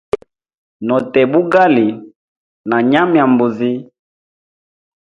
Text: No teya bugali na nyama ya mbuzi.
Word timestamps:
No 0.87 0.97
teya 1.11 1.27
bugali 1.31 1.87
na 2.69 2.77
nyama 2.89 3.15
ya 3.19 3.25
mbuzi. 3.31 3.71